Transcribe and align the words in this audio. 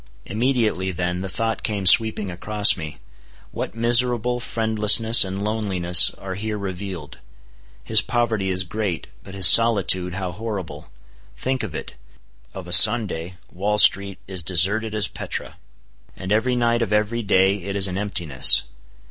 Immediately 0.25 0.91
then 0.93 1.21
the 1.21 1.29
thought 1.29 1.61
came 1.61 1.85
sweeping 1.85 2.31
across 2.31 2.75
me, 2.75 2.97
What 3.51 3.75
miserable 3.75 4.39
friendlessness 4.39 5.23
and 5.23 5.43
loneliness 5.43 6.09
are 6.15 6.33
here 6.33 6.57
revealed! 6.57 7.19
His 7.83 8.01
poverty 8.01 8.49
is 8.49 8.63
great; 8.63 9.05
but 9.21 9.35
his 9.35 9.45
solitude, 9.45 10.15
how 10.15 10.31
horrible! 10.31 10.89
Think 11.37 11.61
of 11.61 11.75
it. 11.75 11.97
Of 12.55 12.67
a 12.67 12.73
Sunday, 12.73 13.35
Wall 13.53 13.77
street 13.77 14.17
is 14.27 14.41
deserted 14.41 14.95
as 14.95 15.07
Petra; 15.07 15.57
and 16.17 16.31
every 16.31 16.55
night 16.55 16.81
of 16.81 16.91
every 16.91 17.21
day 17.21 17.57
it 17.57 17.75
is 17.75 17.85
an 17.85 17.99
emptiness. 17.99 18.63